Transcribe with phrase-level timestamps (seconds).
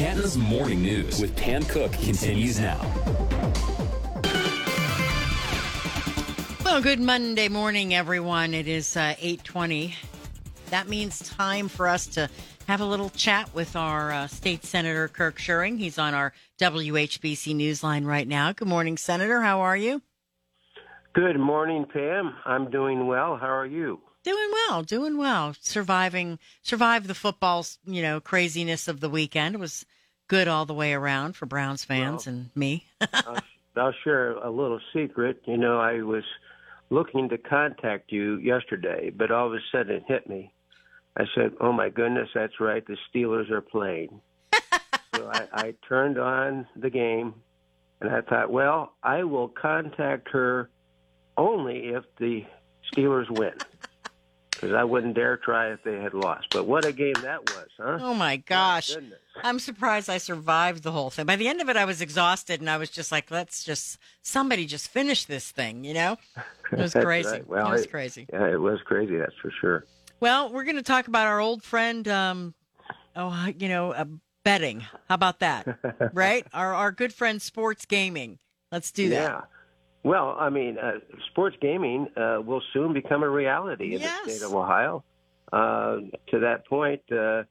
[0.00, 2.80] Canton's morning news with Pam Cook continues now.
[6.64, 8.54] Well, good Monday morning, everyone.
[8.54, 9.94] It is uh, 820.
[10.70, 12.30] That means time for us to
[12.66, 15.76] have a little chat with our uh, state senator, Kirk Schuring.
[15.76, 18.54] He's on our WHBC Newsline right now.
[18.54, 19.42] Good morning, Senator.
[19.42, 20.00] How are you?
[21.12, 22.36] Good morning, Pam.
[22.46, 23.36] I'm doing well.
[23.36, 24.00] How are you?
[24.22, 25.54] Doing well, doing well.
[25.60, 29.54] Surviving, survived the football, you know, craziness of the weekend.
[29.54, 29.86] It was
[30.28, 32.86] good all the way around for Browns fans well, and me.
[33.14, 33.38] I'll,
[33.76, 35.42] I'll share a little secret.
[35.46, 36.24] You know, I was
[36.90, 40.52] looking to contact you yesterday, but all of a sudden it hit me.
[41.16, 42.86] I said, "Oh my goodness, that's right.
[42.86, 44.20] The Steelers are playing."
[45.14, 47.34] so I, I turned on the game,
[48.00, 50.68] and I thought, well, I will contact her
[51.38, 52.44] only if the
[52.92, 53.54] Steelers win
[54.60, 56.48] because I wouldn't dare try if they had lost.
[56.50, 57.98] But what a game that was, huh?
[58.00, 58.94] Oh my gosh.
[58.94, 59.02] My
[59.42, 61.24] I'm surprised I survived the whole thing.
[61.24, 63.98] By the end of it, I was exhausted and I was just like, let's just,
[64.22, 66.16] somebody just finish this thing, you know?
[66.72, 67.28] It was crazy.
[67.28, 67.48] right.
[67.48, 68.28] Well, it was it, crazy.
[68.32, 69.86] Yeah, it was crazy, that's for sure.
[70.20, 72.54] Well, we're going to talk about our old friend, um,
[73.16, 74.04] oh, you know, uh,
[74.44, 74.78] betting.
[75.08, 75.66] How about that?
[76.12, 76.46] right?
[76.54, 78.38] Our, our good friend, sports gaming.
[78.70, 79.48] Let's do that.
[80.02, 80.92] Well, I mean, uh,
[81.30, 84.24] sports gaming uh, will soon become a reality in yes.
[84.24, 85.04] the state of Ohio.
[85.52, 85.96] Uh,
[86.28, 87.42] to that point, uh,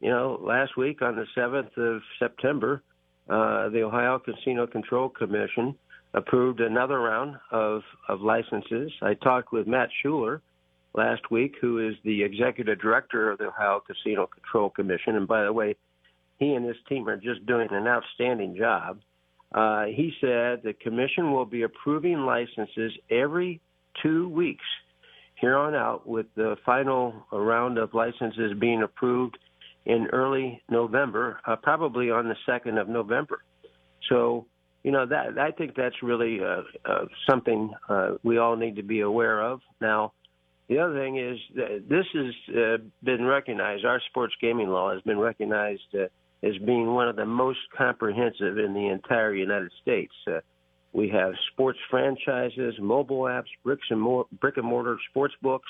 [0.00, 2.82] you know, last week on the 7th of September,
[3.28, 5.74] uh, the Ohio Casino Control Commission
[6.14, 8.90] approved another round of, of licenses.
[9.02, 10.40] I talked with Matt Schuler
[10.94, 15.16] last week, who is the executive director of the Ohio Casino Control Commission.
[15.16, 15.76] And by the way,
[16.38, 19.00] he and his team are just doing an outstanding job.
[19.52, 23.60] Uh, he said the commission will be approving licenses every
[24.02, 24.64] two weeks
[25.40, 29.38] here on out, with the final round of licenses being approved
[29.86, 33.42] in early November, uh, probably on the 2nd of November.
[34.08, 34.46] So,
[34.82, 38.82] you know, that I think that's really uh, uh, something uh, we all need to
[38.82, 39.60] be aware of.
[39.80, 40.12] Now,
[40.68, 41.38] the other thing is
[41.88, 43.84] this has uh, been recognized.
[43.84, 45.94] Our sports gaming law has been recognized
[46.42, 50.12] as being one of the most comprehensive in the entire United States.
[50.26, 50.40] Uh,
[50.92, 55.68] we have sports franchises, mobile apps, bricks and brick and mortar sports books,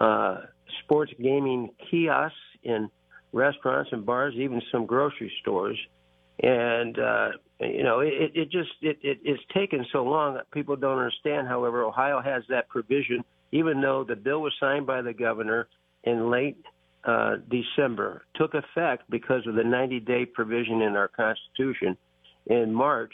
[0.00, 0.42] uh,
[0.84, 2.88] sports gaming kiosks in
[3.32, 5.78] restaurants and bars, even some grocery stores.
[6.40, 7.28] And uh,
[7.60, 11.48] you know, it, it just it, it, it's taken so long that people don't understand.
[11.48, 15.68] However, Ohio has that provision, even though the bill was signed by the governor
[16.04, 16.56] in late
[17.04, 21.96] uh, December took effect because of the 90 day provision in our Constitution
[22.46, 23.12] in March.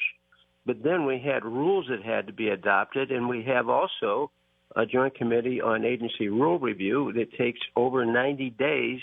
[0.66, 4.30] But then we had rules that had to be adopted, and we have also
[4.76, 9.00] a Joint Committee on Agency Rule Review that takes over 90 days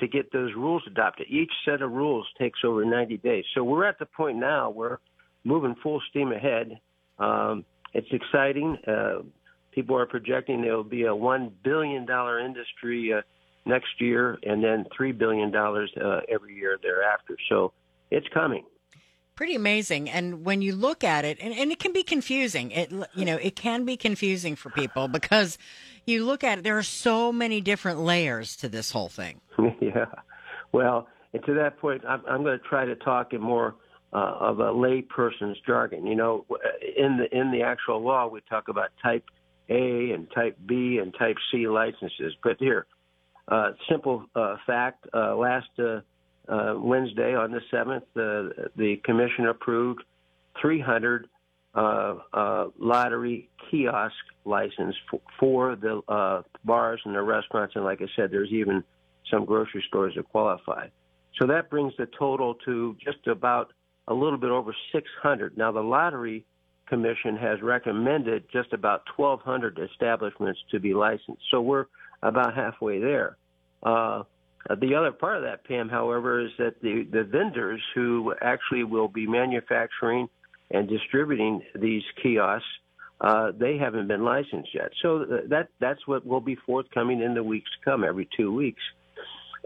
[0.00, 1.26] to get those rules adopted.
[1.28, 3.44] Each set of rules takes over 90 days.
[3.54, 4.98] So we're at the point now where
[5.44, 6.80] moving full steam ahead.
[7.18, 8.78] Um, it's exciting.
[8.86, 9.22] Uh,
[9.70, 13.20] people are projecting there will be a $1 billion industry uh,
[13.64, 17.36] next year, and then three billion dollars uh, every year thereafter.
[17.48, 17.72] So
[18.10, 18.64] it's coming.
[19.34, 22.70] Pretty amazing, and when you look at it, and, and it can be confusing.
[22.70, 25.56] It you know it can be confusing for people because
[26.06, 26.64] you look at it.
[26.64, 29.40] There are so many different layers to this whole thing.
[29.80, 30.04] yeah,
[30.72, 33.74] well, and to that point, I'm, I'm going to try to talk in more
[34.12, 36.06] uh, of a layperson's jargon.
[36.06, 36.44] You know,
[36.96, 39.24] in the in the actual law, we talk about Type
[39.70, 42.86] A and Type B and Type C licenses, but here
[43.88, 46.00] simple uh, fact: uh, last uh,
[46.48, 50.02] uh, Wednesday on the seventh, uh, the commission approved
[50.60, 51.28] 300
[51.74, 54.14] uh, uh, lottery kiosk
[54.44, 58.84] license for, for the uh, bars and the restaurants, and like I said, there's even
[59.30, 60.88] some grocery stores that qualify.
[61.40, 63.72] So that brings the total to just about
[64.08, 65.56] a little bit over 600.
[65.56, 66.44] Now the lottery
[66.88, 71.40] commission has recommended just about 1,200 establishments to be licensed.
[71.50, 71.86] So we're
[72.22, 73.36] about halfway there.
[73.82, 74.22] Uh,
[74.80, 79.08] the other part of that, Pam, however, is that the, the vendors who actually will
[79.08, 80.28] be manufacturing
[80.70, 82.64] and distributing these kiosks,
[83.20, 84.90] uh, they haven't been licensed yet.
[85.02, 88.82] So that that's what will be forthcoming in the weeks to come, every two weeks.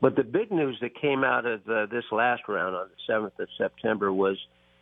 [0.01, 3.39] But the big news that came out of uh, this last round on the 7th
[3.39, 4.37] of September was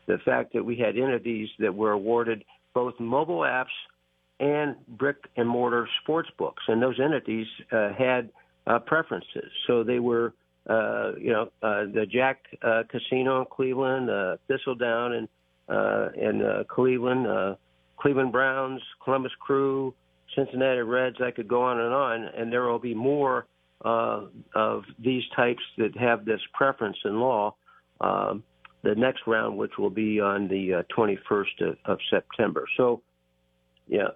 [0.06, 2.44] the fact that we had entities that were awarded
[2.74, 3.66] both mobile apps
[4.40, 8.30] and brick and mortar sports books, and those entities uh, had
[8.66, 9.50] uh, preferences.
[9.66, 10.34] So they were,
[10.68, 15.28] uh, you know, uh, the Jack uh, Casino in Cleveland, uh, Thistledown and
[15.68, 17.54] uh, uh, Cleveland, uh,
[17.96, 19.94] Cleveland Browns, Columbus Crew,
[20.34, 21.16] Cincinnati Reds.
[21.24, 23.46] I could go on and on, and there will be more
[23.84, 24.22] uh,
[24.54, 27.54] of these types that have this preference in law.
[28.00, 28.42] um,
[28.84, 32.66] the next round, which will be on the uh, 21st of, of September.
[32.76, 33.02] So,
[33.88, 34.08] yeah,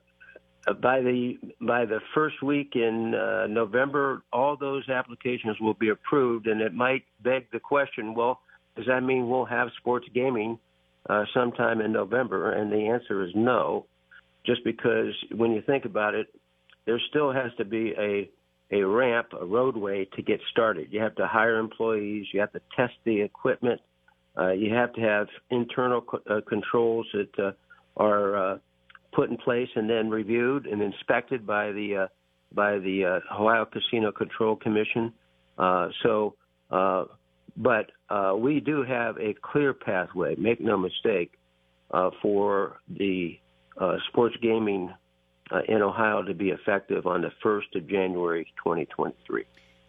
[0.74, 6.46] by the by the first week in uh, November, all those applications will be approved,
[6.46, 8.40] and it might beg the question: Well,
[8.76, 10.58] does that mean we'll have sports gaming
[11.08, 12.52] uh, sometime in November?
[12.52, 13.86] And the answer is no,
[14.44, 16.26] just because when you think about it,
[16.86, 18.30] there still has to be a
[18.70, 20.88] a ramp, a roadway to get started.
[20.90, 22.26] You have to hire employees.
[22.32, 23.80] You have to test the equipment.
[24.36, 27.52] Uh, you have to have internal co- uh, controls that uh,
[27.96, 28.58] are uh,
[29.12, 32.06] put in place and then reviewed and inspected by the uh,
[32.52, 35.12] by the uh, Ohio Casino Control Commission.
[35.58, 36.34] Uh, so,
[36.70, 37.04] uh,
[37.56, 40.34] but uh, we do have a clear pathway.
[40.36, 41.32] Make no mistake,
[41.90, 43.38] uh, for the
[44.08, 44.92] sports gaming
[45.66, 49.44] in Ohio to be effective on the first of January, 2023.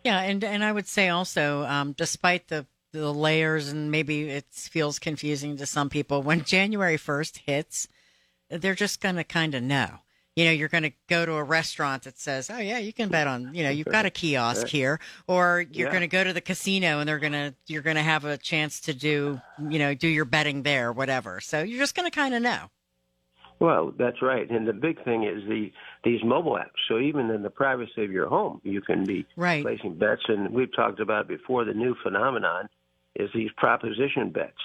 [0.05, 4.45] Yeah, and and I would say also, um, despite the the layers and maybe it
[4.51, 7.87] feels confusing to some people, when January first hits
[8.49, 9.99] they're just going to kind of know.
[10.35, 13.09] You know, you're going to go to a restaurant that says, "Oh yeah, you can
[13.09, 15.91] bet on." You know, you've got a kiosk here, or you're Yeah.
[15.91, 18.37] going to go to the casino and they're going to you're going to have a
[18.37, 21.41] chance to do you know do your betting there, whatever.
[21.41, 22.69] So you're just going to kind of know.
[23.59, 24.49] Well, that's right.
[24.49, 25.71] And the big thing is the
[26.05, 26.79] these mobile apps.
[26.87, 29.63] So even in the privacy of your home, you can be Right.
[29.63, 30.21] placing bets.
[30.29, 31.65] And we've talked about before.
[31.65, 32.69] The new phenomenon
[33.15, 34.55] is these proposition bets.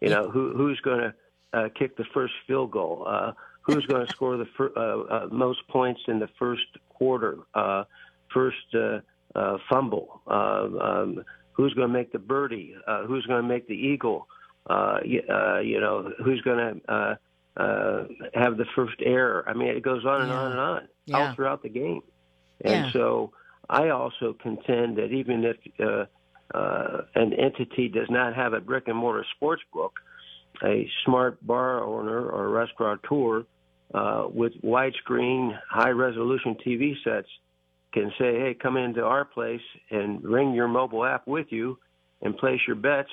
[0.00, 1.14] You know, who who's going to
[1.52, 3.04] uh, kick the first field goal?
[3.06, 3.32] Uh,
[3.62, 7.38] who's going to score the fir- uh, uh, most points in the first quarter?
[7.54, 7.84] Uh,
[8.32, 9.00] first uh,
[9.34, 10.22] uh, fumble?
[10.26, 12.74] Uh, um, who's going to make the birdie?
[12.86, 14.26] Uh, who's going to make the eagle?
[14.68, 14.98] Uh,
[15.28, 17.14] uh, you know, who's going to uh,
[17.56, 18.04] uh,
[18.34, 19.44] have the first error?
[19.46, 20.36] I mean, it goes on and Yeah.
[20.36, 21.16] on and on Yeah.
[21.16, 22.02] all throughout the game.
[22.64, 22.92] And Yeah.
[22.92, 23.32] so
[23.68, 28.88] I also contend that even if uh, uh, an entity does not have a brick
[28.88, 29.98] and mortar sports book,
[30.64, 33.44] a smart bar owner or restaurateur
[33.94, 37.28] uh, with widescreen, high resolution TV sets
[37.92, 39.60] can say, hey, come into our place
[39.90, 41.78] and bring your mobile app with you
[42.22, 43.10] and place your bets.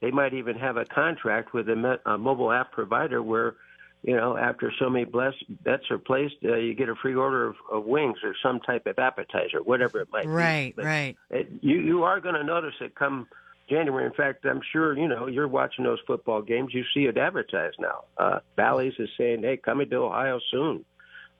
[0.00, 3.56] They might even have a contract with a, me- a mobile app provider where,
[4.02, 7.46] you know, after so many bless- bets are placed, uh, you get a free order
[7.48, 10.82] of, of wings or some type of appetizer, whatever it might Right, be.
[10.82, 11.16] But right.
[11.30, 13.26] it, you you are going to notice it come
[13.68, 14.06] January.
[14.06, 16.72] In fact, I'm sure you know you're watching those football games.
[16.72, 18.04] You see it advertised now.
[18.18, 20.84] Uh, Bally's is saying, "Hey, coming to Ohio soon,"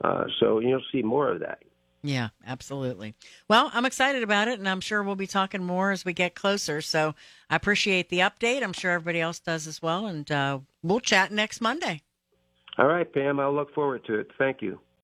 [0.03, 1.59] uh, so you'll see more of that.
[2.03, 3.15] Yeah, absolutely.
[3.49, 6.35] Well, I'm excited about it, and I'm sure we'll be talking more as we get
[6.35, 6.79] closer.
[6.79, 7.15] So
[7.49, 8.61] I appreciate the update.
[8.61, 12.01] I'm sure everybody else does as well, and uh, we'll chat next Monday.
[12.77, 13.39] All right, Pam.
[13.39, 14.27] I'll look forward to it.
[14.37, 14.79] Thank you.